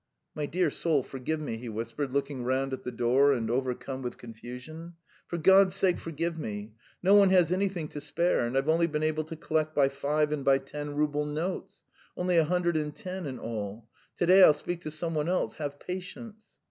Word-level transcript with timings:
"My 0.33 0.47
dear 0.47 0.71
soul, 0.71 1.03
forgive 1.03 1.39
me," 1.39 1.57
he 1.57 1.69
whispered, 1.69 2.11
looking 2.11 2.43
round 2.43 2.73
at 2.73 2.81
the 2.81 2.91
door 2.91 3.33
and 3.33 3.51
overcome 3.51 4.01
with 4.01 4.17
confusion. 4.17 4.93
"For 5.27 5.37
God's 5.37 5.75
sake, 5.75 5.99
forgive 5.99 6.39
me! 6.39 6.73
No 7.03 7.13
one 7.13 7.29
has 7.29 7.51
anything 7.51 7.87
to 7.89 8.01
spare, 8.01 8.47
and 8.47 8.57
I've 8.57 8.67
only 8.67 8.87
been 8.87 9.03
able 9.03 9.25
to 9.25 9.35
collect 9.35 9.75
by 9.75 9.89
five 9.89 10.31
and 10.31 10.43
by 10.43 10.57
ten 10.57 10.95
rouble 10.95 11.27
notes.... 11.27 11.83
Only 12.17 12.37
a 12.37 12.45
hundred 12.45 12.77
and 12.77 12.95
ten 12.95 13.27
in 13.27 13.37
all. 13.37 13.87
To 14.17 14.25
day 14.25 14.41
I'll 14.41 14.53
speak 14.53 14.81
to 14.81 14.89
some 14.89 15.13
one 15.13 15.29
else. 15.29 15.57
Have 15.57 15.79
patience." 15.79 16.43